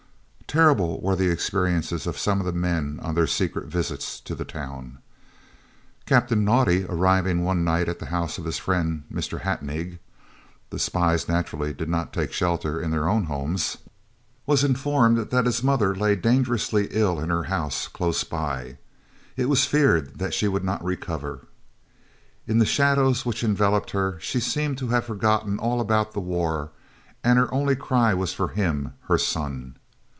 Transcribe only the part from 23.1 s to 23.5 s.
which